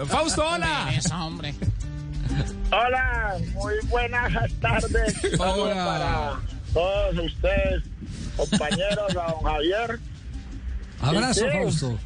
Fausto, 0.06 0.46
hola. 0.46 0.90
hombre. 1.12 1.54
Hola, 2.72 3.34
muy 3.52 3.74
buenas 3.88 4.32
tardes. 4.60 5.14
Hola. 5.38 5.84
para 5.84 6.40
todos 6.72 7.18
ustedes, 7.26 7.82
compañeros, 8.36 9.16
a 9.16 9.32
don 9.32 9.42
Javier. 9.42 9.98
Abrazo, 11.00 11.40
Sí. 11.40 11.46
Fausto. 11.52 11.98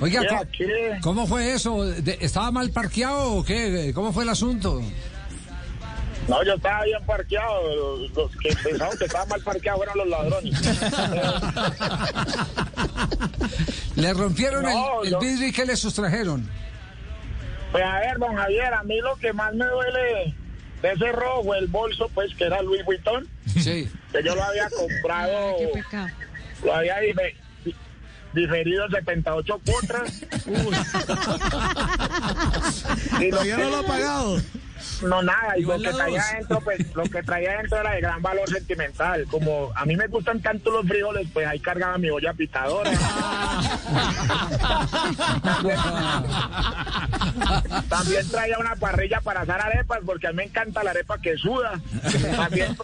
Oiga, 0.00 0.22
¿cómo, 1.00 1.26
fue 1.28 1.52
eso? 1.52 1.84
¿De- 1.84 2.18
¿Estaba 2.20 2.50
mal 2.50 2.70
parqueado 2.70 3.34
o 3.36 3.44
qué? 3.44 3.92
¿Cómo 3.94 4.12
fue 4.12 4.24
el 4.24 4.30
asunto? 4.30 4.82
No, 6.28 6.44
yo 6.44 6.54
estaba 6.54 6.82
bien 6.84 7.04
parqueado. 7.06 7.98
Los, 8.14 8.36
que 8.36 8.54
pensaron 8.56 8.98
que 8.98 9.04
estaba 9.04 9.26
mal 9.26 9.40
parqueado 9.42 9.78
fueron 9.78 9.98
los 9.98 10.08
ladrones. 10.08 10.60
¿Le 13.96 14.12
rompieron 14.12 14.62
No, 14.64 15.00
el, 15.02 15.06
el 15.06 15.12
yo- 15.12 15.20
vidrio 15.20 15.48
y 15.48 15.52
qué 15.52 15.64
le 15.66 15.76
sustrajeron? 15.76 16.48
Pues 17.72 17.82
a 17.84 17.98
ver, 18.00 18.18
don 18.18 18.36
Javier, 18.36 18.72
a 18.74 18.82
mí 18.82 19.00
lo 19.00 19.16
que 19.16 19.32
más 19.32 19.54
me 19.54 19.64
duele 19.64 20.34
de 20.82 20.92
ese 20.92 21.10
robo 21.12 21.44
fue 21.44 21.58
el 21.58 21.66
bolso, 21.68 22.10
pues, 22.12 22.34
que 22.34 22.44
era 22.44 22.60
Louis 22.62 22.84
Vuitton, 22.84 23.26
Sí. 23.46 23.88
que 24.12 24.22
yo 24.22 24.34
lo 24.34 24.42
había 24.42 24.68
comprado, 24.68 25.56
Qué 25.58 25.68
pecado. 25.68 26.08
lo 26.64 26.74
había 26.74 27.00
dife- 27.00 27.34
di- 27.64 27.74
diferido 28.34 28.88
78 28.90 29.60
cuotas. 29.64 30.22
Y 33.20 33.30
lo 33.30 33.36
Todavía 33.38 33.56
no 33.58 33.70
lo 33.70 33.76
ha 33.78 33.82
pagado. 33.84 34.36
No, 35.02 35.22
nada, 35.22 35.58
y 35.58 35.62
lo 35.62 35.78
que 35.78 35.90
traía 35.90 36.22
adentro, 36.22 36.60
pues, 36.60 36.78
lo 36.94 37.02
que 37.04 37.22
traía 37.22 37.52
adentro 37.52 37.78
era 37.78 37.92
de 37.92 38.00
gran 38.00 38.22
valor 38.22 38.48
sentimental. 38.48 39.26
Como 39.26 39.70
a 39.74 39.84
mí 39.84 39.96
me 39.96 40.06
gustan 40.06 40.40
tanto 40.40 40.70
los 40.70 40.86
frijoles, 40.86 41.28
pues 41.32 41.46
ahí 41.46 41.60
cargaba 41.60 41.98
mi 41.98 42.10
olla 42.10 42.32
pitadora. 42.34 42.90
También 47.88 48.28
traía 48.28 48.58
una 48.58 48.76
parrilla 48.76 49.20
para 49.20 49.42
asar 49.42 49.60
arepas, 49.60 50.00
porque 50.04 50.28
a 50.28 50.30
mí 50.30 50.36
me 50.36 50.44
encanta 50.44 50.82
la 50.82 50.90
arepa 50.90 51.18
que 51.18 51.36
suda. 51.36 51.80
También 52.36 52.76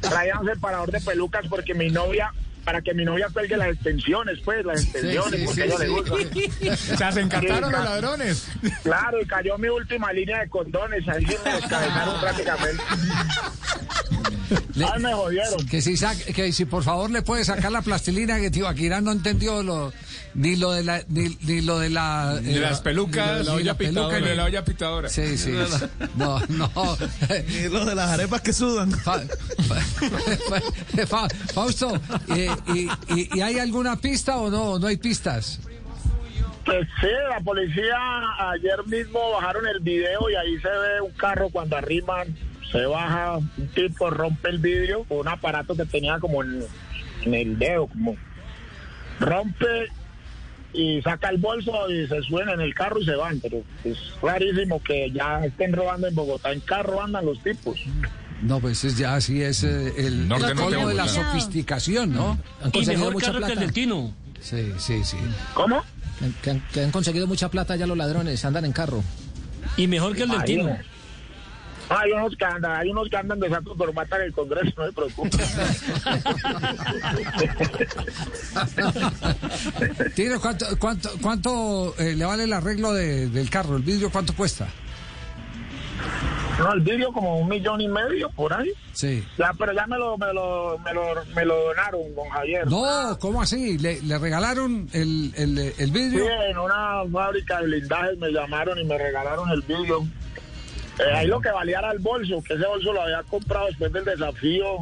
traía 0.00 0.38
un 0.38 0.46
separador 0.46 0.90
de 0.90 1.00
pelucas, 1.00 1.46
porque 1.48 1.74
mi 1.74 1.90
novia, 1.90 2.32
para 2.66 2.82
que 2.82 2.92
mi 2.92 3.04
novia 3.04 3.28
cuelgue 3.32 3.56
las 3.56 3.68
extensiones, 3.68 4.40
pues, 4.44 4.64
las 4.66 4.82
extensiones, 4.82 5.38
sí, 5.40 5.46
porque 5.46 5.62
sí, 5.62 5.68
ella 5.68 5.78
le 5.78 5.88
gusta. 5.88 6.14
O 6.92 6.96
sea, 6.96 7.12
se 7.12 7.20
encantaron 7.20 7.70
los 7.70 7.84
ladrones. 7.84 8.48
Claro, 8.82 9.22
y 9.22 9.26
cayó 9.26 9.56
mi 9.56 9.68
última 9.68 10.12
línea 10.12 10.40
de 10.40 10.48
condones, 10.48 11.08
ahí 11.08 11.24
sí 11.24 11.36
me 11.44 11.52
descabezaron 11.54 12.20
prácticamente. 12.20 12.82
Le- 14.74 14.84
Ay, 14.84 15.00
me 15.00 15.12
jodieron. 15.14 15.66
que, 15.68 15.80
si 15.80 15.94
que 16.34 16.52
si 16.52 16.64
por 16.64 16.82
favor 16.82 17.08
le 17.10 17.22
puede 17.22 17.44
sacar 17.44 17.70
la 17.72 17.82
plastilina 17.82 18.38
que 18.40 18.50
Tibaquirá 18.50 19.00
no 19.00 19.12
entendió 19.12 19.62
lo, 19.62 19.92
ni 20.36 20.54
lo 20.56 20.70
de 20.72 20.82
la 20.84 21.02
ni, 21.08 21.36
ni 21.42 21.60
lo 21.62 21.78
de 21.78 21.88
la 21.90 22.36
De 22.36 22.56
eh, 22.56 22.60
las 22.60 22.80
pelucas, 22.82 23.38
ni 23.40 23.44
la 23.46 23.50
la 23.50 23.52
olla 23.54 23.74
pitadora. 23.78 24.20
ni- 24.20 24.26
De 24.28 24.36
la 24.36 24.44
olla 24.44 24.64
pitadora. 24.64 25.08
Sí, 25.08 25.36
sí. 25.38 25.52
No, 26.16 26.38
no. 26.48 26.70
Y 27.48 27.68
lo 27.70 27.84
de 27.84 27.94
las 27.94 28.10
arepas 28.10 28.40
que 28.42 28.52
sudan. 28.52 28.90
Fa- 28.92 29.20
fa- 29.20 31.06
fa- 31.06 31.28
Fausto, 31.54 31.98
eh, 32.34 32.50
y, 32.74 32.88
y- 33.14 33.28
y 33.34 33.40
hay 33.40 33.58
alguna 33.58 33.96
pista 33.96 34.36
o 34.36 34.50
no? 34.50 34.78
¿No 34.78 34.86
hay 34.86 34.96
pistas? 34.98 35.60
Pues 36.64 36.86
sí, 37.00 37.06
la 37.30 37.40
policía 37.40 37.96
ayer 38.52 38.84
mismo 38.86 39.30
bajaron 39.32 39.66
el 39.68 39.80
video 39.80 40.28
y 40.28 40.34
ahí 40.34 40.58
se 40.60 40.68
ve 40.68 41.00
un 41.00 41.12
carro 41.12 41.48
cuando 41.48 41.76
arriman, 41.76 42.26
se 42.72 42.84
baja, 42.86 43.36
un 43.36 43.68
tipo 43.74 44.10
rompe 44.10 44.48
el 44.50 44.58
vidrio 44.58 45.04
con 45.04 45.18
un 45.18 45.28
aparato 45.28 45.76
que 45.76 45.84
tenía 45.86 46.18
como 46.18 46.42
en, 46.42 46.64
en 47.22 47.34
el 47.34 47.56
dedo, 47.58 47.86
como 47.86 48.16
rompe 49.20 49.86
y 50.72 51.00
saca 51.02 51.28
el 51.30 51.38
bolso 51.38 51.90
y 51.90 52.06
se 52.06 52.22
suena 52.22 52.52
en 52.52 52.60
el 52.60 52.74
carro 52.74 53.00
y 53.00 53.04
se 53.04 53.14
van, 53.14 53.40
pero 53.40 53.62
es 53.84 53.98
clarísimo 54.20 54.82
que 54.82 55.10
ya 55.10 55.44
estén 55.44 55.72
robando 55.72 56.06
en 56.06 56.14
Bogotá, 56.14 56.52
en 56.52 56.60
carro 56.60 57.02
andan 57.02 57.24
los 57.26 57.42
tipos. 57.42 57.78
No, 58.42 58.60
pues 58.60 58.84
es 58.84 58.98
ya 58.98 59.14
así 59.14 59.42
es 59.42 59.64
eh, 59.64 59.94
el, 59.96 60.28
colmo 60.28 60.88
de 60.88 60.94
la 60.94 61.08
sofisticación, 61.08 62.12
¿no? 62.12 62.38
Han 62.62 62.68
Y 62.68 62.72
conseguido 62.72 62.98
mejor 62.98 63.12
mucha 63.14 63.26
carro 63.26 63.38
que 63.38 63.44
el 63.44 63.52
plata. 63.52 63.60
del 63.60 63.72
Tino. 63.72 64.14
Sí, 64.40 64.72
sí, 64.78 65.04
sí. 65.04 65.16
¿Cómo? 65.54 65.82
Que 66.42 66.50
han, 66.50 66.60
que 66.72 66.80
han 66.82 66.90
conseguido 66.90 67.26
mucha 67.26 67.50
plata 67.50 67.76
ya 67.76 67.86
los 67.86 67.96
ladrones, 67.96 68.44
andan 68.44 68.64
en 68.66 68.72
carro. 68.72 69.02
Y 69.76 69.86
mejor 69.86 70.14
que 70.14 70.24
el 70.24 70.28
del 70.30 70.44
Tino. 70.44 70.78
Hay 71.88 72.10
unos 72.12 72.36
que 72.36 72.44
andan, 72.44 72.80
hay 72.80 72.90
unos 72.90 73.08
que 73.08 73.16
andan 73.16 73.38
de 73.38 73.48
saco 73.48 73.76
corbata 73.76 74.16
en 74.16 74.22
el 74.22 74.32
Congreso, 74.32 74.72
no 74.76 74.86
se 74.86 74.92
preocupe. 74.92 75.38
Tino, 80.14 80.40
¿cuánto, 80.40 80.66
cuánto, 80.78 81.10
cuánto 81.22 81.94
eh, 81.98 82.14
le 82.14 82.24
vale 82.24 82.44
el 82.44 82.52
arreglo 82.52 82.92
de- 82.92 83.28
del 83.28 83.50
carro? 83.50 83.76
¿El 83.76 83.82
vidrio 83.82 84.10
cuánto 84.10 84.34
cuesta? 84.34 84.66
No, 86.58 86.72
el 86.72 86.80
vidrio 86.80 87.12
como 87.12 87.38
un 87.38 87.48
millón 87.48 87.80
y 87.82 87.88
medio 87.88 88.30
por 88.30 88.52
ahí. 88.52 88.70
Sí. 88.94 89.22
Ya, 89.38 89.52
pero 89.58 89.72
ya 89.74 89.86
me 89.86 89.98
lo, 89.98 90.16
me 90.16 90.32
lo, 90.32 90.78
me 90.78 90.94
lo, 90.94 91.02
me 91.34 91.44
lo 91.44 91.54
donaron, 91.66 92.14
don 92.14 92.28
Javier. 92.30 92.66
No, 92.66 93.18
¿cómo 93.20 93.42
así? 93.42 93.76
¿Le, 93.78 94.00
le 94.02 94.18
regalaron 94.18 94.88
el, 94.92 95.32
el, 95.36 95.58
el 95.58 95.74
Sí, 95.76 95.90
vidrio? 95.90 96.24
en 96.48 96.56
una 96.58 97.02
fábrica 97.12 97.60
de 97.60 97.66
blindajes 97.66 98.18
me 98.18 98.30
llamaron 98.30 98.78
y 98.78 98.84
me 98.84 98.96
regalaron 98.96 99.50
el 99.50 99.60
vidrio. 99.62 100.06
Eh, 100.98 101.14
ahí 101.14 101.26
lo 101.26 101.40
que 101.40 101.50
valía 101.50 101.78
era 101.78 101.92
el 101.92 101.98
bolso, 101.98 102.42
que 102.42 102.54
ese 102.54 102.66
bolso 102.66 102.92
lo 102.92 103.02
había 103.02 103.22
comprado 103.24 103.66
después 103.66 103.92
del 103.92 104.04
desafío 104.04 104.78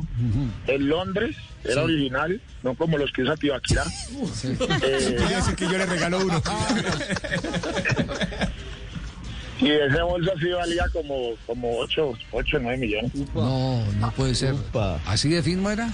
en 0.67 0.89
Londres, 0.89 1.37
era 1.65 1.83
original, 1.83 2.41
no 2.63 2.75
como 2.75 2.99
los 2.99 3.11
que 3.11 3.23
usa 3.23 3.37
Tibaquirá. 3.37 3.85
Eh, 4.45 4.57
Quería 5.19 5.37
decir 5.37 5.57
que 5.57 5.65
yo 5.65 5.77
le 5.79 5.87
regalo 5.87 6.19
uno. 6.19 6.41
y 9.61 9.71
ese 9.71 10.03
bolso 10.03 10.33
sí 10.41 10.51
valía 10.51 10.85
como, 10.93 11.31
como 11.47 11.79
8, 11.79 12.13
8 12.31 12.59
9 12.61 12.79
millones. 12.79 13.13
No, 13.35 13.85
no 13.99 14.11
puede 14.13 14.35
ser. 14.37 14.53
Upa. 14.55 15.01
¿Así 15.07 15.31
de 15.31 15.43
firma 15.43 15.73
era? 15.73 15.89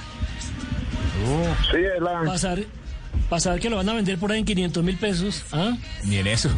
Sí, 1.70 1.78
es 1.78 2.00
la... 2.02 2.22
Pasar, 2.24 2.58
pasar 3.28 3.60
que 3.60 3.70
lo 3.70 3.76
van 3.76 3.88
a 3.88 3.94
vender 3.94 4.18
por 4.18 4.32
ahí 4.32 4.40
en 4.40 4.44
500 4.44 4.82
mil 4.84 4.98
pesos. 4.98 5.42
¿Ah? 5.52 5.76
Ni 6.04 6.16
en 6.16 6.26
eso. 6.26 6.50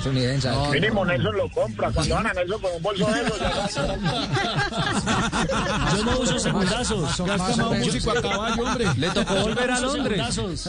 Eso 0.00 0.12
ni 0.12 0.20
saber. 0.40 0.58
No, 0.58 0.70
Mínimo 0.70 1.04
Nelson 1.04 1.36
lo 1.36 1.48
compra. 1.50 1.90
Cuando 1.90 2.14
van 2.14 2.26
a 2.26 2.32
Nelson 2.34 2.60
con 2.60 2.72
un 2.74 2.82
bolso 2.82 3.06
de 3.06 3.20
esos, 3.22 3.38
ya. 3.40 3.68
Yo 5.96 6.04
no 6.04 6.18
uso 6.20 6.38
segundazos. 6.38 7.16
Son 7.16 7.26
Ya 7.26 7.36
más 7.36 7.50
está 7.50 7.66
o 7.66 7.70
más 7.70 7.78
menos. 7.78 7.94
músico 7.94 8.10
a 8.10 8.22
caballo, 8.22 8.62
hombre. 8.64 8.86
Le 8.96 9.10
tocó 9.10 9.34
volver 9.36 9.70
a 9.70 9.80
Londres. 9.80 10.22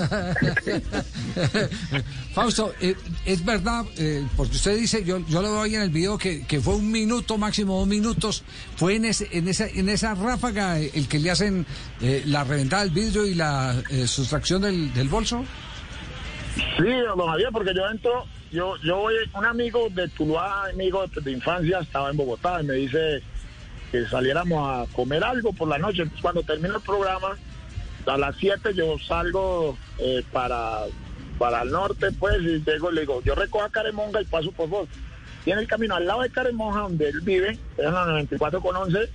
Fausto, 2.34 2.74
eh, 2.80 2.96
es 3.26 3.44
verdad, 3.44 3.86
eh, 3.98 4.26
porque 4.38 4.56
usted 4.56 4.78
dice, 4.78 5.04
yo, 5.04 5.20
yo 5.28 5.42
lo 5.42 5.52
veo 5.52 5.62
ahí 5.64 5.76
en 5.76 5.82
el 5.82 5.90
video 5.90 6.18
que, 6.18 6.46
que 6.46 6.62
fue 6.62 6.76
un 6.76 6.92
minuto, 6.92 7.38
máximo 7.38 7.80
dos 7.80 7.88
minutos, 7.88 8.44
fue 8.76 8.96
en, 8.96 9.06
ese, 9.06 9.28
en, 9.32 9.48
esa, 9.48 9.68
en 9.68 9.90
esa 9.90 10.14
ráfaga 10.16 10.80
el 10.80 11.08
que 11.08 11.20
le 11.20 11.32
hacen 11.32 11.66
eh, 12.02 12.24
la 12.26 12.44
reventada 12.44 12.84
del 12.84 12.92
vidrio 12.92 13.26
y 13.26 13.36
la 13.36 13.76
eh, 13.90 14.08
sustracción 14.08 14.62
del, 14.62 14.89
del 14.94 15.08
bolso. 15.08 15.44
Sí, 16.56 16.92
don 17.16 17.28
Javier, 17.28 17.50
porque 17.52 17.74
yo 17.74 17.88
entro, 17.90 18.26
yo, 18.52 18.76
yo 18.84 18.98
voy, 18.98 19.16
un 19.34 19.46
amigo 19.46 19.88
de 19.92 20.08
Tuluá, 20.10 20.70
amigo 20.70 21.06
de, 21.08 21.32
infancia, 21.32 21.80
estaba 21.80 22.10
en 22.10 22.18
Bogotá 22.18 22.62
y 22.62 22.66
me 22.66 22.74
dice 22.74 23.22
que 23.92 24.06
saliéramos 24.06 24.68
a 24.68 24.94
comer 24.94 25.24
algo 25.24 25.54
por 25.54 25.68
la 25.68 25.78
noche. 25.78 26.04
Entonces, 26.04 26.22
cuando 26.22 26.44
termino 26.44 26.76
el 26.78 26.82
programa, 26.82 27.38
a 28.06 28.18
las 28.18 28.36
7 28.38 28.74
yo 28.74 28.98
salgo 29.00 29.78
eh, 30.00 30.24
para, 30.32 30.82
para 31.38 31.62
el 31.62 31.72
norte, 31.72 32.12
pues, 32.12 32.42
y 32.42 32.64
llego, 32.64 32.92
le 32.92 33.02
digo, 33.02 33.22
yo 33.24 33.36
recojo 33.36 33.64
a 33.64 33.70
Caremonga 33.70 34.22
y 34.22 34.26
paso 34.26 34.52
por 34.52 34.70
vos. 34.70 34.90
Y 35.46 35.52
en 35.52 35.60
el 35.60 35.68
camino 35.68 35.96
al 35.96 36.06
lado 36.06 36.22
de 36.22 36.30
Caremonja, 36.30 36.82
donde 36.82 37.10
él 37.10 37.22
vive, 37.22 37.52
es 37.78 37.84
la 37.86 38.06
94 38.06 38.62
con 38.62 38.76
11, 38.76 39.10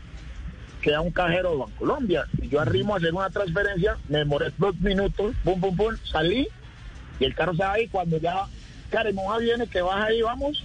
queda 0.84 1.00
un 1.00 1.10
cajero 1.10 1.52
de 1.52 1.56
Bancolombia. 1.56 2.26
Y 2.42 2.48
yo 2.50 2.60
arrimo 2.60 2.92
a 2.94 2.98
hacer 2.98 3.14
una 3.14 3.30
transferencia, 3.30 3.96
me 4.10 4.18
demoré 4.18 4.52
dos 4.58 4.76
minutos, 4.80 5.34
pum, 5.42 5.58
pum, 5.58 5.74
pum, 5.74 5.94
salí 6.04 6.46
y 7.18 7.24
el 7.24 7.34
carro 7.34 7.54
se 7.54 7.62
va 7.62 7.72
ahí. 7.72 7.88
Cuando 7.88 8.18
ya 8.18 8.44
Caremonja 8.90 9.38
viene, 9.38 9.66
que 9.66 9.80
baja 9.80 10.04
ahí, 10.04 10.20
vamos, 10.20 10.62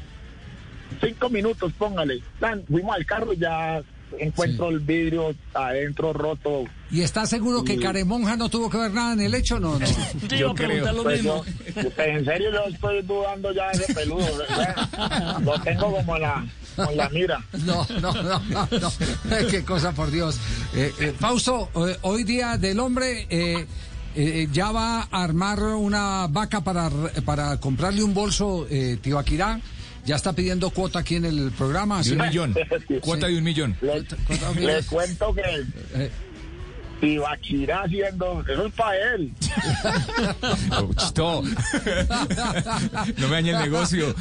cinco 1.02 1.30
minutos, 1.30 1.72
póngale. 1.78 2.22
Tan, 2.40 2.66
fuimos 2.66 2.96
al 2.96 3.06
carro 3.06 3.32
y 3.34 3.38
ya 3.38 3.82
encuentro 4.18 4.70
el 4.70 4.80
vidrio 4.80 5.34
adentro 5.54 6.12
roto. 6.12 6.66
¿Y 6.92 7.02
está 7.02 7.26
seguro 7.26 7.64
que 7.64 7.80
Caremonja 7.80 8.36
no 8.36 8.50
tuvo 8.50 8.70
que 8.70 8.78
ver 8.78 8.92
nada 8.92 9.14
en 9.14 9.22
el 9.22 9.36
hecho? 9.36 9.58
No, 9.60 9.80
no. 9.80 9.86
A 9.86 10.28
creo. 10.28 10.54
preguntar 10.54 10.94
lo 10.96 11.04
Pues 11.04 11.24
mismo. 11.24 11.46
yo, 11.76 11.82
yo- 11.84 12.04
en 12.04 12.26
serio, 12.26 12.52
yo 12.52 12.64
estoy 12.74 13.02
dudando 13.04 13.54
ya 13.54 13.68
de 13.70 13.78
ese 13.84 13.94
peludo. 13.94 14.26
¿verdad? 14.38 15.40
Lo 15.46 15.62
tengo 15.62 15.92
como 15.96 16.18
la, 16.18 16.44
como 16.80 16.92
en 16.92 16.98
la 16.98 17.10
mira. 17.10 17.46
No, 17.66 17.86
no, 18.02 18.14
no, 18.14 18.40
no, 18.50 18.68
no. 18.72 18.92
Qué 19.50 19.64
cosa, 19.64 19.92
por 19.92 20.12
Dios. 20.12 20.38
Eh, 20.74 20.94
eh, 21.00 21.14
Fausto, 21.20 21.70
eh, 21.88 21.98
hoy 22.02 22.24
día 22.24 22.58
del 22.58 22.80
hombre 22.80 23.28
eh, 23.30 23.66
eh, 24.16 24.48
ya 24.52 24.72
va 24.72 25.02
a 25.12 25.24
armar 25.24 25.62
una 25.62 26.28
vaca 26.28 26.62
para, 26.62 26.90
para 27.26 27.58
comprarle 27.60 28.04
un 28.04 28.14
bolso 28.14 28.66
eh, 28.70 28.98
Tibaquirá. 29.02 29.60
Ya 30.06 30.16
está 30.16 30.34
pidiendo 30.34 30.70
cuota 30.72 31.00
aquí 31.00 31.16
en 31.16 31.26
el 31.26 31.52
programa. 31.52 32.02
De 32.02 32.12
un 32.14 32.18
millón. 32.20 32.56
Cuota 33.02 33.28
de 33.28 33.38
un 33.38 33.44
millón. 33.44 33.76
Le, 33.82 34.84
cuento 34.84 35.34
que 35.36 35.42
Eh, 35.94 36.12
Y 37.02 37.18
Baquirá 37.18 37.84
haciendo, 37.84 38.44
eso 38.48 38.66
es 38.66 38.74
para 38.74 38.96
él. 39.16 39.32
Chito. 40.98 41.44
No 43.18 43.28
me 43.28 43.36
dañe 43.36 43.52
el 43.52 43.60
negocio. 43.60 44.16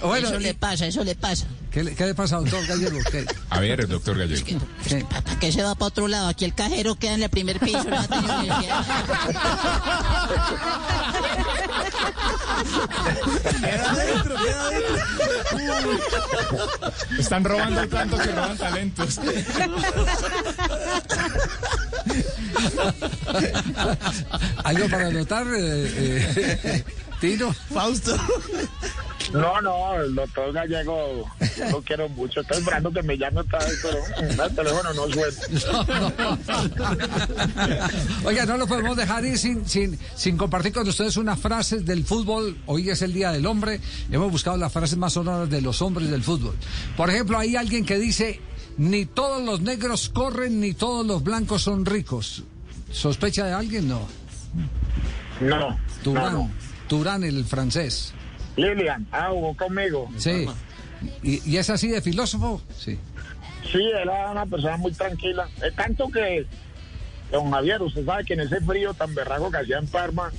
Bueno, 0.00 0.28
eso 0.28 0.38
le 0.38 0.54
pasa, 0.54 0.86
eso 0.86 1.02
le 1.04 1.14
pasa. 1.16 1.46
¿qué, 1.72 1.82
le- 1.82 1.94
qué 1.94 2.06
le 2.06 2.14
pasa, 2.14 2.36
doctor 2.36 2.64
Gallego? 2.66 2.98
¿Qué- 3.10 3.26
A 3.50 3.60
ver, 3.60 3.86
doctor 3.88 4.16
Gallego. 4.16 4.44
qué? 4.44 5.04
¿Para 5.04 5.38
qué 5.40 5.50
se 5.52 5.62
va 5.62 5.74
para 5.74 5.86
otro 5.88 6.06
lado? 6.08 6.28
Aquí 6.28 6.44
el 6.44 6.54
cajero 6.54 6.94
queda 6.94 7.14
en 7.14 7.22
el 7.24 7.30
primer 7.30 7.58
piso. 7.58 7.84
no. 7.84 8.06
Queda 13.60 13.90
adentro, 13.90 14.34
queda 14.36 14.66
adentro. 14.66 15.98
Están 17.18 17.44
robando 17.44 17.88
tanto 17.88 18.16
que 18.18 18.26
roban 18.32 18.56
talentos. 18.58 19.18
¿Algo 24.64 24.88
para 24.88 25.06
anotar, 25.08 25.46
eh, 25.46 25.92
eh, 25.96 26.84
Tino? 27.20 27.52
Fausto. 27.72 28.16
No, 29.32 29.60
no, 29.60 30.00
el 30.00 30.14
doctor 30.14 30.52
Gallego, 30.52 31.24
yo 31.56 31.70
lo 31.70 31.82
quiero 31.82 32.08
mucho. 32.08 32.40
Estoy 32.40 32.58
esperando 32.58 32.90
que 32.90 33.02
me 33.02 33.18
llame 33.18 33.40
otra 33.40 33.58
vez, 33.58 33.78
pero 33.82 33.98
el 34.46 34.54
teléfono 34.54 34.94
no 34.94 35.06
suena. 35.08 35.36
Oiga, 38.24 38.46
no 38.46 38.56
lo 38.56 38.66
podemos 38.66 38.96
dejar 38.96 39.24
ir 39.24 39.36
sin, 39.38 39.68
sin, 39.68 39.98
sin 40.14 40.36
compartir 40.36 40.72
con 40.72 40.88
ustedes 40.88 41.16
unas 41.16 41.38
frases 41.38 41.84
del 41.84 42.04
fútbol. 42.04 42.56
Hoy 42.66 42.88
es 42.88 43.02
el 43.02 43.12
Día 43.12 43.30
del 43.30 43.44
Hombre. 43.46 43.80
Hemos 44.10 44.30
buscado 44.30 44.56
las 44.56 44.72
frases 44.72 44.96
más 44.96 45.12
sonoras 45.12 45.50
de 45.50 45.60
los 45.60 45.82
hombres 45.82 46.10
del 46.10 46.22
fútbol. 46.22 46.54
Por 46.96 47.10
ejemplo, 47.10 47.38
hay 47.38 47.56
alguien 47.56 47.84
que 47.84 47.98
dice, 47.98 48.40
ni 48.78 49.04
todos 49.04 49.42
los 49.44 49.60
negros 49.60 50.08
corren, 50.08 50.60
ni 50.60 50.72
todos 50.72 51.06
los 51.06 51.22
blancos 51.22 51.62
son 51.62 51.84
ricos. 51.84 52.44
¿Sospecha 52.90 53.44
de 53.44 53.52
alguien? 53.52 53.88
No. 53.88 54.08
No, 55.40 55.58
no, 55.58 55.78
Turán, 56.02 56.32
no. 56.32 56.50
Turán 56.88 57.24
el 57.24 57.44
francés. 57.44 58.14
Lilian, 58.58 59.06
ah, 59.12 59.28
jugó 59.30 59.56
conmigo. 59.56 60.10
Sí. 60.16 60.46
¿Y, 61.22 61.48
y 61.48 61.56
es 61.56 61.70
así 61.70 61.88
de 61.88 62.02
filósofo? 62.02 62.60
Sí. 62.76 62.98
Sí, 63.70 63.78
él 63.78 64.02
era 64.02 64.30
una 64.30 64.46
persona 64.46 64.76
muy 64.76 64.92
tranquila. 64.92 65.48
Es 65.64 65.74
tanto 65.74 66.08
que, 66.08 66.46
don 67.30 67.50
Javier, 67.50 67.80
usted 67.82 68.04
sabe 68.04 68.24
que 68.24 68.34
en 68.34 68.40
ese 68.40 68.60
frío 68.60 68.94
tan 68.94 69.14
berraco 69.14 69.50
que 69.50 69.58
hacía 69.58 69.78
en 69.78 69.86
Parma, 69.86 70.32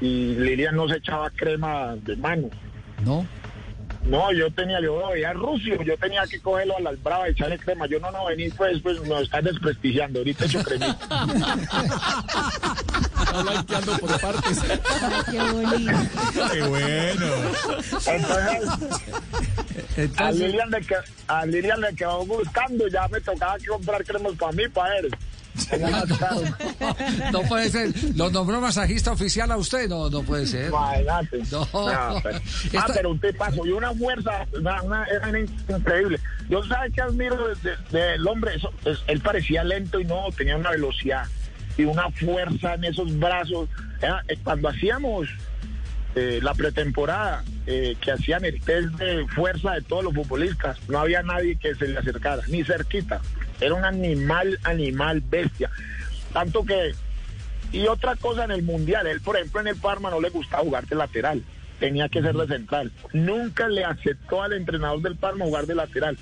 y, 0.00 0.06
y 0.06 0.34
Lilian 0.36 0.76
no 0.76 0.88
se 0.88 0.96
echaba 0.96 1.30
crema 1.30 1.96
de 1.96 2.16
mano. 2.16 2.48
¿No? 3.04 3.26
No, 4.04 4.32
yo 4.32 4.50
tenía, 4.52 4.80
yo 4.80 5.10
veía 5.12 5.32
ruso, 5.32 5.82
yo 5.84 5.96
tenía 5.96 6.26
que 6.26 6.40
cogerlo 6.40 6.76
a 6.76 6.80
las 6.80 7.00
bravas 7.02 7.28
y 7.28 7.32
echarle 7.32 7.58
crema. 7.58 7.86
Yo 7.86 8.00
no, 8.00 8.10
no, 8.10 8.26
vení, 8.26 8.48
pues, 8.50 8.80
pues 8.82 9.00
nos 9.06 9.22
estás 9.22 9.44
desprestigiando. 9.44 10.18
Ahorita 10.18 10.44
echo 10.46 10.62
cremita. 10.62 10.98
por 14.00 14.20
partes. 14.20 14.58
Qué 15.30 15.38
bonito. 15.52 15.92
Qué 16.52 16.62
bueno. 16.62 17.26
Entonces, 18.06 18.68
a 18.68 20.00
Entonces, 20.00 20.38
Lilian, 20.40 20.70
le 20.70 20.80
que, 20.82 20.94
a 21.28 21.46
Lilian 21.46 21.80
le 21.80 21.94
quedó 21.94 22.24
gustando, 22.24 22.86
ya 22.88 23.08
me 23.08 23.20
tocaba 23.20 23.58
que 23.58 23.66
comprar 23.66 24.04
cremas 24.04 24.32
para 24.38 24.52
mí, 24.52 24.68
para 24.68 24.98
él. 24.98 25.14
No 27.30 27.42
puede 27.42 27.68
ser. 27.70 27.92
¿Lo 28.16 28.30
nombró 28.30 28.60
masajista 28.60 29.12
oficial 29.12 29.50
a 29.52 29.56
usted? 29.58 29.86
No, 29.88 30.08
no 30.08 30.22
puede 30.22 30.46
ser. 30.46 30.68
Imagínate. 30.68 31.42
No. 31.50 31.68
pero, 32.22 32.40
ah, 32.78 32.86
pero 32.94 33.10
un 33.10 33.20
tipazo 33.20 33.66
y 33.66 33.70
una 33.72 33.92
fuerza, 33.94 34.46
una, 34.54 34.82
una- 34.82 35.04
era 35.04 35.38
increíble. 35.38 36.18
Yo 36.48 36.62
sabes 36.64 36.92
que 36.94 37.02
admiro 37.02 37.48
de- 37.48 37.76
de- 37.90 37.98
del 37.98 38.26
hombre, 38.26 38.54
eso, 38.56 38.72
es- 38.86 39.00
él 39.06 39.20
parecía 39.20 39.62
lento 39.62 40.00
y 40.00 40.04
no, 40.04 40.24
tenía 40.36 40.56
una 40.56 40.70
velocidad 40.70 41.24
y 41.76 41.84
una 41.84 42.10
fuerza 42.10 42.74
en 42.74 42.84
esos 42.84 43.18
brazos. 43.18 43.68
Era- 44.00 44.22
eh, 44.28 44.36
cuando 44.42 44.68
hacíamos 44.68 45.28
eh, 46.14 46.40
la 46.42 46.52
pretemporada, 46.52 47.42
eh, 47.66 47.96
que 48.00 48.12
hacían 48.12 48.44
el 48.44 48.60
test 48.60 48.88
de 48.96 49.26
fuerza 49.28 49.72
de 49.72 49.80
todos 49.80 50.04
los 50.04 50.14
futbolistas, 50.14 50.76
no 50.88 50.98
había 50.98 51.22
nadie 51.22 51.56
que 51.56 51.74
se 51.74 51.88
le 51.88 51.98
acercara, 51.98 52.42
ni 52.48 52.62
cerquita. 52.64 53.20
Era 53.60 53.74
un 53.74 53.84
animal, 53.84 54.58
animal, 54.64 55.22
bestia. 55.22 55.70
Tanto 56.34 56.64
que 56.64 56.92
y 57.72 57.86
otra 57.86 58.16
cosa 58.16 58.44
en 58.44 58.50
el 58.50 58.62
mundial, 58.62 59.06
él 59.06 59.22
por 59.22 59.36
ejemplo 59.36 59.62
en 59.62 59.68
el 59.68 59.76
Parma 59.76 60.10
no 60.10 60.20
le 60.20 60.28
gustaba 60.28 60.62
jugar 60.62 60.86
de 60.86 60.96
lateral, 60.96 61.42
tenía 61.80 62.10
que 62.10 62.20
ser 62.20 62.34
de 62.34 62.46
central. 62.46 62.92
Nunca 63.14 63.66
le 63.68 63.82
aceptó 63.82 64.42
al 64.42 64.52
entrenador 64.52 65.00
del 65.00 65.16
Parma 65.16 65.46
jugar 65.46 65.64
de 65.64 65.74
lateral. 65.76 66.18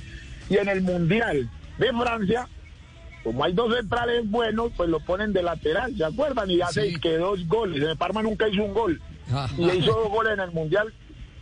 Y 0.49 0.57
en 0.59 0.69
el 0.69 0.83
mundial 0.83 1.51
de 1.79 1.89
Francia, 1.89 2.47
como 3.25 3.45
hay 3.45 3.53
dos 3.53 3.75
centrales 3.75 4.29
buenos, 4.31 4.73
pues 4.77 4.89
lo 4.89 5.01
ponen 5.01 5.33
de 5.33 5.43
lateral, 5.43 5.95
¿se 5.97 6.05
acuerdan? 6.05 6.51
Y 6.51 6.61
hace 6.61 6.91
Sí. 6.91 7.01
que 7.01 7.17
dos 7.19 7.47
goles. 7.47 7.83
En 7.83 7.89
el 7.91 7.97
Parma 7.97 8.23
nunca 8.23 8.49
hizo 8.49 8.63
un 8.65 8.73
gol. 8.75 9.01
Ajá. 9.33 9.49
Y 9.59 9.65
le 9.67 9.77
hizo 9.77 9.93
dos 9.93 10.09
goles 10.11 10.33
en 10.35 10.41
el 10.41 10.51
mundial 10.53 10.93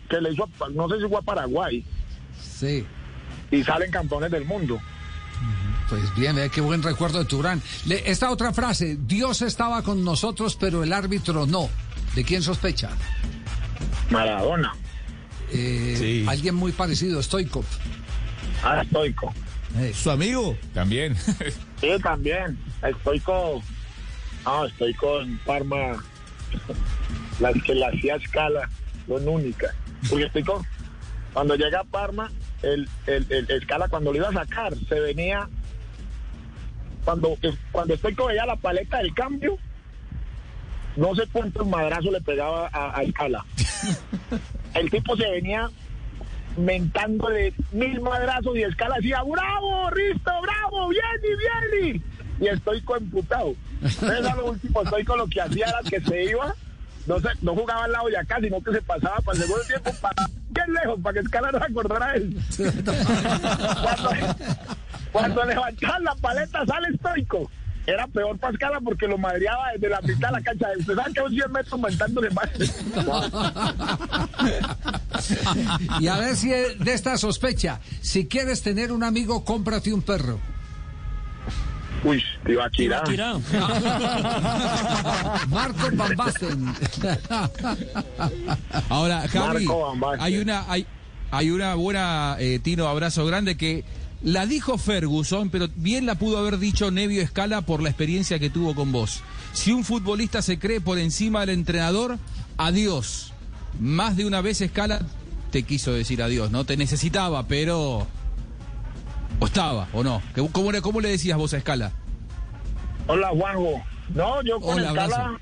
que 0.08 0.20
le 0.20 0.32
hizo, 0.32 0.44
a- 0.60 0.68
no 0.70 0.88
sé 0.88 0.98
si 1.00 1.08
fue 1.08 1.18
a 1.18 1.22
Paraguay, 1.22 1.84
Sí. 2.40 2.84
y 3.50 3.62
salen 3.62 3.90
campeones 3.90 4.30
del 4.30 4.44
mundo. 4.44 4.80
Pues 5.88 6.02
bien, 6.16 6.36
vea 6.36 6.48
qué 6.50 6.60
buen 6.60 6.82
recuerdo 6.82 7.18
de 7.20 7.24
Turán. 7.24 7.62
Le- 7.86 8.10
esta 8.10 8.30
otra 8.30 8.52
frase, 8.52 8.98
Dios 9.00 9.40
estaba 9.40 9.82
con 9.82 10.04
nosotros, 10.04 10.56
pero 10.56 10.82
el 10.82 10.92
árbitro 10.92 11.46
no. 11.46 11.70
¿De 12.14 12.24
quién 12.24 12.42
sospecha? 12.42 12.90
Maradona, 14.10 14.74
Eh, 15.50 15.94
Sí. 15.98 16.24
Alguien 16.28 16.54
muy 16.56 16.72
parecido, 16.72 17.22
Stoikov. 17.22 17.64
ah, 18.62 18.82
estoico. 18.82 19.32
Eh, 19.78 19.92
Su 19.94 20.10
amigo. 20.10 20.56
También. 20.74 21.16
Sí, 21.80 21.90
también. 22.02 22.58
Estoy 22.82 23.20
con. 23.20 23.60
No, 24.44 24.64
estoy 24.64 24.94
con 24.94 25.38
Parma. 25.38 26.02
Las 27.40 27.54
que 27.62 27.74
la 27.74 27.88
hacía 27.88 28.16
escala 28.16 28.68
son 29.06 29.28
únicas. 29.28 29.74
Porque 30.08 30.24
estoy 30.24 30.42
con. 30.42 30.62
Cuando 31.32 31.54
llega 31.54 31.84
Parma, 31.84 32.30
el, 32.62 32.88
el, 33.06 33.26
el 33.30 33.50
escala, 33.50 33.88
cuando 33.88 34.12
lo 34.12 34.18
iba 34.18 34.28
a 34.28 34.32
sacar, 34.32 34.74
se 34.88 35.00
venía. 35.00 35.48
Cuando, 37.04 37.38
cuando 37.72 37.94
estoy 37.94 38.14
con 38.14 38.30
ella 38.30 38.44
la 38.44 38.56
paleta 38.56 38.98
del 38.98 39.14
cambio, 39.14 39.56
no 40.96 41.14
sé 41.14 41.22
cuántos 41.32 41.66
madrazos 41.66 42.12
le 42.12 42.20
pegaba 42.20 42.68
a, 42.72 42.98
a 42.98 43.02
escala. 43.02 43.46
El 44.74 44.90
tipo 44.90 45.16
se 45.16 45.30
venía 45.30 45.70
mentándole 46.56 47.52
mil 47.72 48.00
madrazos 48.00 48.56
y 48.56 48.62
escala 48.62 48.96
decía, 48.96 49.22
bravo, 49.22 49.90
Risto, 49.90 50.32
bravo, 50.42 50.88
bien 50.88 51.02
y 51.22 51.88
bien 51.90 52.02
y 52.40 52.46
estoy 52.48 52.80
computado. 52.82 53.54
Entonces 53.82 54.26
a 54.26 54.36
lo 54.36 54.50
último 54.50 54.82
estoy 54.82 55.04
con 55.04 55.18
lo 55.18 55.26
que 55.26 55.40
hacía 55.40 55.66
era 55.66 55.80
que 55.88 56.00
se 56.00 56.24
iba, 56.24 56.54
no 57.06 57.20
se, 57.20 57.28
no 57.42 57.54
jugaba 57.54 57.84
al 57.84 57.92
lado 57.92 58.08
de 58.08 58.18
acá, 58.18 58.38
sino 58.40 58.62
que 58.62 58.72
se 58.72 58.82
pasaba 58.82 59.16
para 59.20 59.36
el 59.36 59.44
segundo 59.44 59.64
tiempo 59.64 59.90
para 60.00 60.26
bien 60.50 60.72
lejos, 60.74 61.00
para 61.02 61.14
que 61.14 61.20
escala 61.20 61.52
no 61.52 61.58
se 61.58 61.64
acordara 61.64 62.12
de 62.12 62.18
él. 62.18 62.36
cuando, 63.82 64.10
cuando 65.12 65.44
levantaban 65.44 66.04
la 66.04 66.14
paleta 66.16 66.66
sale 66.66 66.88
estoico. 66.94 67.50
Era 67.88 68.06
peor 68.06 68.38
para 68.38 68.52
escala 68.52 68.80
porque 68.80 69.08
lo 69.08 69.16
madreaba 69.16 69.72
desde 69.72 69.88
la 69.88 70.02
mitad 70.02 70.28
de 70.28 70.34
la 70.34 70.42
cancha. 70.42 70.66
Usted 70.78 70.94
sabe 70.94 71.12
que 71.14 71.20
a 71.20 71.24
un 71.24 71.30
100 71.30 71.52
metros 71.52 71.80
mentándole 71.80 72.28
más. 72.30 72.50
y 75.98 76.06
a 76.06 76.18
ver 76.18 76.36
si 76.36 76.52
es 76.52 76.78
de 76.78 76.92
esta 76.92 77.16
sospecha. 77.16 77.80
Si 78.02 78.26
quieres 78.26 78.60
tener 78.62 78.92
un 78.92 79.02
amigo, 79.02 79.42
cómprate 79.42 79.90
un 79.94 80.02
perro. 80.02 80.38
Uy, 82.04 82.22
Tibaquirá. 82.44 83.04
Tibaquirá. 83.04 83.38
Marco 85.48 85.88
Van 85.94 86.14
Basten. 86.14 86.66
Ahora, 88.90 89.26
Javi, 89.28 89.64
Marco 89.64 89.80
Van 89.86 90.00
Basten. 90.00 90.20
hay 90.20 90.36
una, 90.36 90.70
hay, 90.70 90.86
hay 91.30 91.50
una 91.50 91.74
buena, 91.74 92.36
eh, 92.38 92.58
Tino, 92.62 92.86
abrazo 92.86 93.24
grande 93.24 93.56
que 93.56 93.82
la 94.22 94.46
dijo 94.46 94.78
Ferguson, 94.78 95.48
pero 95.50 95.68
bien 95.76 96.06
la 96.06 96.16
pudo 96.16 96.38
haber 96.38 96.58
dicho 96.58 96.90
Nevio 96.90 97.22
Escala 97.22 97.62
por 97.62 97.82
la 97.82 97.88
experiencia 97.88 98.38
que 98.38 98.50
tuvo 98.50 98.74
con 98.74 98.90
vos. 98.92 99.22
Si 99.52 99.72
un 99.72 99.84
futbolista 99.84 100.42
se 100.42 100.58
cree 100.58 100.80
por 100.80 100.98
encima 100.98 101.40
del 101.40 101.50
entrenador, 101.50 102.18
adiós. 102.56 103.32
Más 103.80 104.16
de 104.16 104.26
una 104.26 104.40
vez 104.40 104.60
Escala 104.60 105.00
te 105.50 105.62
quiso 105.62 105.92
decir 105.92 106.22
adiós, 106.22 106.50
¿no? 106.50 106.64
Te 106.64 106.76
necesitaba, 106.76 107.46
pero... 107.46 108.06
¿O 109.40 109.46
estaba, 109.46 109.88
o 109.92 110.02
no? 110.02 110.20
¿Qué- 110.34 110.46
¿Cómo, 110.50 110.72
le- 110.72 110.82
cómo 110.82 111.00
le 111.00 111.10
decías 111.10 111.38
vos 111.38 111.54
a 111.54 111.58
Escala? 111.58 111.92
Hola, 113.06 113.28
Juanjo. 113.28 113.82
No, 114.14 114.42
yo 114.42 114.58
con 114.60 114.74
Hola, 114.78 114.88
Escala, 114.88 115.04
abrazo. 115.16 115.38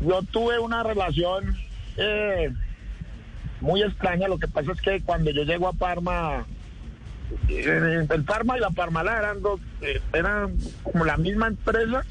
yo 0.00 0.22
tuve 0.24 0.58
una 0.58 0.82
relación 0.82 1.56
eh, 1.96 2.52
muy 3.60 3.82
extraña. 3.82 4.26
Lo 4.28 4.38
que 4.38 4.48
pasa 4.48 4.72
es 4.72 4.80
que 4.80 5.00
cuando 5.02 5.30
yo 5.30 5.44
llego 5.44 5.68
a 5.68 5.72
Parma, 5.72 6.46
eh, 7.48 8.06
el 8.08 8.24
Parma 8.24 8.56
y 8.56 8.60
la 8.60 8.70
Parmalat 8.70 9.18
eran, 9.18 9.42
dos, 9.42 9.60
eh, 9.80 10.00
eran 10.12 10.56
como 10.82 11.04
la 11.04 11.16
misma 11.16 11.48
empresa, 11.48 12.04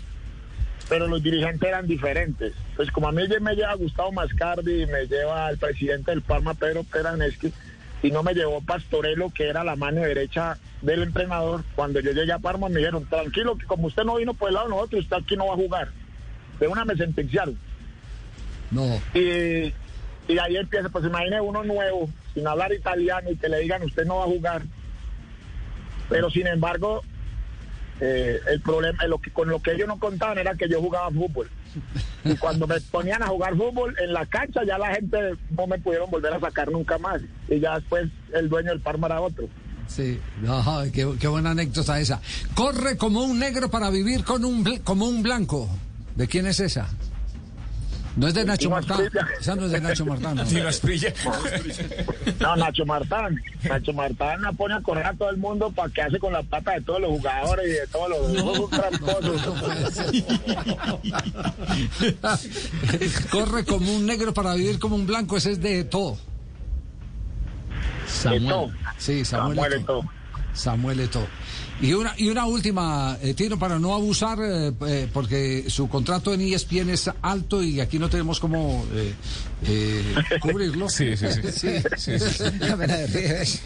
pero 0.90 1.08
los 1.08 1.24
dirigentes 1.24 1.68
eran 1.68 1.88
diferentes. 1.88 2.54
Pues 2.76 2.92
como 2.92 3.08
a 3.08 3.12
mí 3.12 3.24
me 3.42 3.56
lleva 3.56 3.74
Gustavo 3.76 4.12
Mascardi 4.12 4.84
y 4.84 4.86
me 4.86 5.08
lleva 5.08 5.50
el 5.50 5.58
presidente 5.58 6.12
del 6.12 6.22
Parma, 6.22 6.54
Pedro 6.54 6.84
Peraneschi, 6.84 7.52
y 8.04 8.12
no 8.12 8.24
me 8.24 8.34
llevó 8.34 8.62
Pastorelo, 8.62 9.32
que 9.32 9.48
era 9.48 9.64
la 9.64 9.76
mano 9.76 10.02
derecha 10.02 10.58
del 10.82 11.04
entrenador. 11.04 11.64
Cuando 11.76 12.00
yo 12.02 12.12
llegué 12.12 12.32
a 12.32 12.40
Parma 12.40 12.70
me 12.70 12.80
dijeron, 12.80 13.06
tranquilo, 13.06 13.58
que 13.58 13.66
como 13.66 13.88
usted 13.88 14.04
no 14.04 14.18
vino 14.18 14.34
por 14.34 14.50
el 14.50 14.56
lado 14.56 14.68
de 14.68 14.76
nosotros, 14.76 15.04
usted 15.04 15.18
aquí 15.18 15.36
no 15.36 15.48
va 15.48 15.54
a 15.54 15.58
jugar. 15.58 15.90
De 16.60 16.68
una 16.68 16.86
me 16.86 16.96
sentenciaron. 16.96 17.58
No. 18.72 19.02
Y, 19.14 19.74
y 20.28 20.38
ahí 20.40 20.58
empieza, 20.58 20.90
pues 20.90 21.06
imagine 21.06 21.42
uno 21.42 21.64
nuevo, 21.64 22.10
sin 22.34 22.48
hablar 22.48 22.74
italiano 22.74 23.32
y 23.32 23.38
que 23.38 23.50
le 23.50 23.60
digan 23.60 23.84
usted 23.84 24.06
no 24.06 24.18
va 24.18 24.24
a 24.24 24.28
jugar. 24.28 24.62
Pero 26.10 26.30
sin 26.30 26.48
embargo, 26.48 27.02
eh, 28.00 28.40
el 28.48 28.62
problema, 28.62 29.06
lo 29.08 29.20
que, 29.20 29.32
con 29.32 29.50
lo 29.50 29.62
que 29.62 29.74
ellos 29.74 29.88
no 29.88 30.00
contaban 30.00 30.38
era 30.38 30.56
que 30.56 30.68
yo 30.68 30.82
jugaba 30.82 31.10
fútbol. 31.12 31.50
Y 32.24 32.36
cuando 32.38 32.68
me 32.68 32.80
ponían 32.82 33.22
a 33.24 33.28
jugar 33.28 33.56
fútbol 33.56 33.96
en 34.00 34.14
la 34.14 34.26
cancha, 34.26 34.62
ya 34.66 34.78
la 34.78 34.94
gente 34.96 35.18
no 35.52 35.68
me 35.68 35.78
pudieron 35.78 36.10
volver 36.10 36.34
a 36.34 36.40
sacar 36.40 36.72
nunca 36.72 36.98
más. 36.98 37.22
Y 37.50 37.60
ya 37.60 37.76
después 37.76 38.10
el 38.34 38.50
dueño 38.50 38.72
del 38.72 38.82
Parma 38.82 39.08
era 39.08 39.22
otro. 39.22 39.48
Sí, 39.88 40.20
no, 40.42 40.64
qué, 40.92 41.08
qué 41.20 41.28
buena 41.28 41.52
anécdota 41.52 42.00
esa. 42.00 42.20
Corre 42.56 42.98
como 42.98 43.24
un 43.24 43.38
negro 43.38 43.70
para 43.70 43.90
vivir 43.90 44.24
con 44.24 44.44
un 44.44 44.64
como 44.80 45.06
un 45.06 45.22
blanco. 45.22 45.70
¿De 46.16 46.28
quién 46.28 46.48
es 46.48 46.60
esa? 46.60 46.90
No 48.16 48.28
es 48.28 48.34
de 48.34 48.46
Nacho 48.46 48.70
Martán. 48.70 49.10
Esa 49.40 49.56
no 49.56 49.66
es 49.66 49.72
de 49.72 49.82
Nacho 49.82 50.06
Martán. 50.06 50.36
¿no? 50.36 50.44
No, 52.40 52.56
Nacho 52.56 52.86
Martán. 52.86 53.42
Nacho 53.64 53.94
Martán 53.94 54.42
la 54.42 54.52
pone 54.54 54.76
a 54.76 54.82
correr 54.82 55.06
a 55.06 55.14
todo 55.14 55.30
el 55.30 55.38
mundo 55.38 55.72
para 55.72 55.90
que 55.90 56.02
hace 56.02 56.18
con 56.20 56.32
la 56.34 56.44
plata 56.44 56.72
de 56.74 56.82
todos 56.82 57.02
los 57.02 57.12
jugadores 57.12 57.68
y 57.68 57.72
de 57.72 57.88
todos 57.88 58.10
los, 58.10 58.32
los 58.32 58.70
tramposos. 58.70 59.42
Corre 63.32 63.66
como 63.66 63.94
un 63.94 64.06
negro 64.06 64.34
para 64.34 64.54
vivir 64.54 64.80
como 64.80 64.96
un 64.96 65.06
blanco. 65.06 65.38
Ese 65.38 65.52
es 65.52 65.62
de 65.62 65.84
todo. 65.84 66.18
Eto'o. 68.24 68.72
Sí, 68.98 69.26
Samuel, 69.26 69.56
Samuel 69.56 69.74
Eto'o. 69.74 70.00
Eto'o. 70.00 70.15
Samuel 70.56 71.02
Eto'o. 71.02 71.28
Y 71.82 71.94
una, 71.94 72.14
y 72.18 72.30
una 72.30 72.46
última, 72.46 73.18
eh, 73.22 73.34
Tino, 73.34 73.60
para 73.60 73.78
no 73.78 73.94
abusar, 73.94 74.40
eh, 74.42 74.72
eh, 74.88 75.10
porque 75.12 75.66
su 75.68 75.90
contrato 75.90 76.34
en 76.34 76.42
ESPN 76.42 76.90
es 76.90 77.12
alto 77.22 77.62
y 77.62 77.82
aquí 77.82 78.00
no 78.00 78.10
tenemos 78.10 78.40
cómo 78.40 78.86
eh, 78.94 79.14
eh, 79.68 80.16
cubrirlo. 80.40 80.88
Sí, 80.96 81.18
sí, 81.18 81.28
sí. 81.30 81.42
Sí. 81.52 81.70
Sí, 81.98 82.20
sí, 82.20 82.44
sí. 83.46 83.60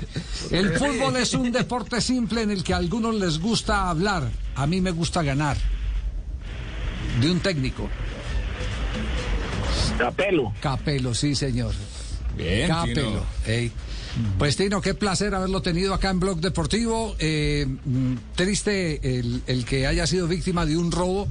El 0.51 0.72
fútbol 0.77 1.17
es 1.17 1.34
un 1.36 1.51
deporte 1.51 2.01
simple 2.01 2.41
en 2.41 2.50
el 2.50 2.63
que 2.63 2.74
a 2.74 2.77
algunos 2.77 3.13
les 3.13 3.39
gusta 3.39 3.89
hablar, 3.89 4.27
a 4.55 4.65
mí 4.65 4.81
me 4.81 4.91
gusta 4.91 5.22
ganar. 5.22 5.58
De 7.22 7.29
un 7.29 7.39
técnico, 7.39 7.89
Capelo. 9.98 10.53
Capelo, 10.62 11.13
sí 11.13 11.36
señor. 11.36 11.74
Bien, 12.38 12.67
Capelo. 12.69 13.25
Tino. 13.46 13.72
Pues 14.38 14.56
Tino, 14.56 14.82
qué 14.82 14.94
placer 14.94 15.36
haberlo 15.36 15.62
tenido 15.62 15.94
acá 15.94 16.10
en 16.10 16.20
Blog 16.20 16.39
Deportivo. 16.39 17.16
Eh, 17.20 17.66
mm, 17.68 18.13
triste 18.36 19.20
el, 19.20 19.66
que 19.66 19.88
haya 19.88 20.08
sido 20.08 20.28
víctima 20.28 20.66
de 20.66 20.78
un 20.78 20.92
robo. 20.92 21.28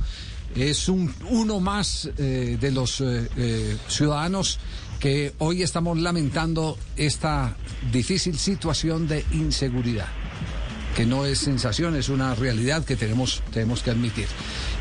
Es 0.54 0.88
un 0.88 1.14
uno 1.30 1.60
más 1.60 2.08
eh, 2.18 2.56
de 2.60 2.70
los 2.70 3.00
eh, 3.00 3.76
ciudadanos 3.88 4.58
que 4.98 5.34
hoy 5.38 5.62
estamos 5.62 5.98
lamentando 5.98 6.78
esta 6.96 7.56
difícil 7.92 8.38
situación 8.38 9.06
de 9.06 9.24
inseguridad 9.32 10.08
que 10.98 11.06
no 11.06 11.24
es 11.26 11.38
sensación, 11.38 11.94
es 11.94 12.08
una 12.08 12.34
realidad 12.34 12.84
que 12.84 12.96
tenemos, 12.96 13.40
tenemos 13.52 13.84
que 13.84 13.92
admitir. 13.92 14.26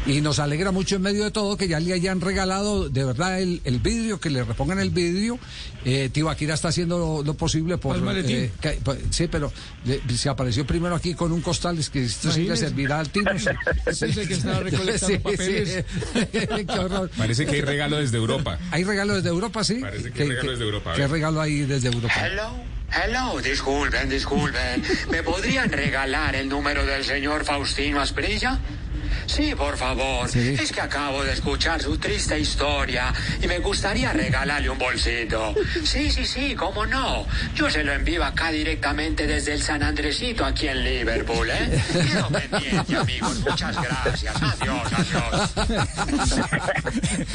Y 0.08 0.20
nos 0.22 0.40
alegra 0.40 0.72
mucho 0.72 0.96
en 0.96 1.04
medio 1.04 1.24
de 1.26 1.30
todo 1.30 1.56
que 1.58 1.68
ya 1.68 1.80
le 1.80 1.94
hayan 1.94 2.22
regalado 2.22 2.90
de 2.90 3.04
verdad 3.04 3.40
el, 3.40 3.62
el 3.66 3.78
vidrio, 3.78 4.20
que 4.20 4.32
le 4.32 4.44
repongan 4.44 4.80
el 4.80 4.90
vidrio. 4.90 5.38
Eh, 5.86 6.10
Tibaquira 6.12 6.56
está 6.56 6.70
haciendo 6.70 6.98
lo, 6.98 7.22
lo 7.24 7.36
posible 7.36 7.78
por... 7.78 7.98
Eh, 8.16 8.50
que- 8.60 8.80
sí, 9.12 9.28
pero 9.28 9.54
le- 9.86 10.02
se 10.18 10.28
apareció 10.28 10.66
primero 10.66 10.96
aquí 10.96 11.14
con 11.14 11.32
un 11.32 11.42
costal, 11.42 11.78
es 11.78 11.92
que 11.92 12.06
esto 12.06 12.32
sí 12.32 12.46
le 12.46 12.58
servirá 12.58 13.00
al 13.00 13.10
Tino. 13.12 13.30
sí. 13.92 14.06
Dice 14.08 14.28
que 14.28 14.34
estaba 14.34 14.62
recolectando 14.62 15.20
papeles. 15.22 15.86
Qué 16.32 16.80
horror. 16.80 17.12
Parece 17.16 17.46
que 17.46 17.58
hay 17.58 17.62
regalo 17.62 17.98
desde 17.98 18.18
Europa. 18.18 18.58
¿Hay 18.72 18.84
regalo 18.86 19.14
desde 19.14 19.30
Europa, 19.30 19.64
sí? 19.64 19.76
Parece 19.76 20.12
que 20.12 20.24
hay 20.24 20.30
regalo 20.30 20.50
desde 20.52 20.64
Europa, 20.66 20.94
¿Qué 20.96 21.08
regalo 21.08 21.42
hay 21.42 21.60
desde 21.62 21.90
Europa? 21.90 22.26
Hello, 22.26 22.50
hello, 22.92 23.40
disculpen, 23.42 24.10
disculpen. 24.10 24.84
¿Me 25.10 25.24
podrían 25.24 25.72
regalar 25.72 26.36
el 26.36 26.50
número 26.50 26.86
del 26.86 27.04
señor 27.04 27.46
Faustino 27.46 28.02
Asprilla? 28.02 28.60
Sí, 29.26 29.54
por 29.56 29.78
favor. 29.78 30.28
Sí. 30.30 30.56
Es 30.60 30.72
que 30.72 30.82
acabo 30.82 31.24
de 31.24 31.34
escuchar 31.34 31.82
su 31.82 31.98
triste 31.98 32.40
historia 32.40 33.14
y 33.42 33.48
me 33.48 33.60
gustaría 33.60 34.14
regalarle 34.14 34.70
un 34.70 34.78
bolsito. 34.78 35.54
Sí, 35.84 36.12
sí, 36.12 36.26
sí, 36.26 36.56
cómo 36.56 36.86
no. 36.86 37.26
Yo 37.56 37.70
se 37.70 37.84
lo 37.84 37.94
envío 37.94 38.24
acá 38.24 38.52
directamente 38.52 39.26
desde 39.28 39.54
el 39.54 39.62
San 39.62 39.84
Andresito 39.84 40.44
aquí 40.46 40.68
en 40.68 40.84
Liverpool, 40.84 41.50
¿eh? 41.50 41.82
Quedo 41.94 42.28
pendiente, 42.50 42.96
amigos. 42.96 43.40
Muchas 43.40 43.76
gracias. 43.82 44.36
Adiós, 44.42 44.94
adiós. 44.94 45.52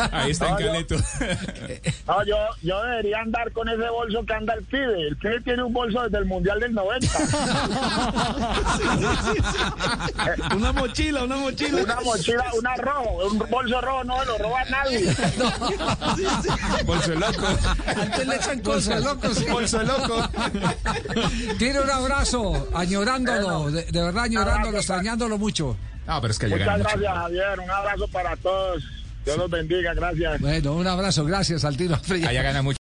Ahí 0.12 0.30
está 0.32 0.46
en 0.48 0.52
No, 0.52 0.60
yo- 0.60 0.66
Caleto. 0.66 0.96
No, 2.06 2.24
yo, 2.26 2.36
yo 2.62 2.82
debería 2.84 3.20
andar 3.20 3.50
con 3.52 3.68
ese 3.68 3.88
bolso 3.88 4.24
que 4.26 4.34
anda 4.34 4.54
el 4.54 4.64
pibe. 4.64 5.08
El 5.08 5.16
pibe 5.16 5.40
tiene 5.42 5.62
un 5.62 5.72
bolso 5.72 6.02
desde 6.02 6.18
el 6.18 6.24
Mundial 6.26 6.60
del 6.60 6.74
90. 6.74 7.08
Una 10.56 10.72
mochila, 10.72 11.24
una 11.24 11.36
mochila. 11.36 11.61
Una 11.70 12.00
mochila, 12.00 12.44
una 12.58 12.74
rojo, 12.76 13.26
un 13.30 13.38
bolso 13.50 13.80
rojo 13.80 14.04
no 14.04 14.20
se 14.20 14.26
lo 14.26 14.38
roba 14.38 14.64
nadie. 14.70 15.14
Bolso 16.86 17.14
loco. 17.14 17.46
Antes 17.86 18.26
le 18.26 18.36
echan 18.36 18.62
Bolso 18.62 18.90
cosas. 18.90 19.04
loco, 19.04 19.34
sí. 19.34 19.44
Bolso 19.50 19.82
loco. 19.82 20.28
Tiene 21.58 21.80
un 21.80 21.90
abrazo, 21.90 22.68
añorándolo, 22.74 23.70
de, 23.70 23.84
de 23.84 24.02
verdad 24.02 24.24
añorándolo, 24.24 24.68
abrazo. 24.68 24.78
extrañándolo 24.78 25.38
mucho. 25.38 25.76
No, 26.06 26.20
pero 26.20 26.32
es 26.32 26.38
que 26.38 26.48
Muchas 26.48 26.66
mucho. 26.66 26.78
gracias, 26.90 27.14
Javier. 27.14 27.60
Un 27.60 27.70
abrazo 27.70 28.08
para 28.08 28.36
todos. 28.36 28.82
Dios 29.24 29.36
los 29.38 29.50
bendiga. 29.50 29.94
Gracias. 29.94 30.40
Bueno, 30.40 30.72
un 30.72 30.86
abrazo, 30.86 31.24
gracias 31.24 31.64
al 31.64 31.76
tiro. 31.76 31.96
Allá 32.10 32.42
gana 32.42 32.62
mucho. 32.62 32.70